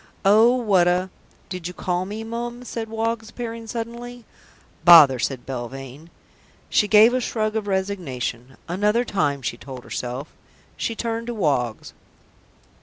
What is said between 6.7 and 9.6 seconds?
She gave a shrug of resignation. "Another time," she